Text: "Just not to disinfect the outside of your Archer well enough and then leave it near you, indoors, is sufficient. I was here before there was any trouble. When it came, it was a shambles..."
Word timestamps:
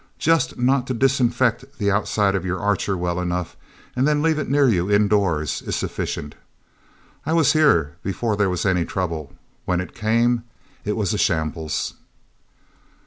"Just 0.17 0.57
not 0.57 0.87
to 0.87 0.95
disinfect 0.95 1.77
the 1.77 1.91
outside 1.91 2.33
of 2.33 2.43
your 2.43 2.59
Archer 2.59 2.97
well 2.97 3.19
enough 3.19 3.55
and 3.95 4.07
then 4.07 4.23
leave 4.23 4.39
it 4.39 4.49
near 4.49 4.67
you, 4.67 4.89
indoors, 4.91 5.61
is 5.61 5.75
sufficient. 5.75 6.33
I 7.23 7.33
was 7.33 7.53
here 7.53 7.97
before 8.01 8.35
there 8.35 8.49
was 8.49 8.65
any 8.65 8.83
trouble. 8.83 9.33
When 9.65 9.79
it 9.79 9.93
came, 9.93 10.43
it 10.85 10.97
was 10.97 11.13
a 11.13 11.19
shambles..." 11.19 11.93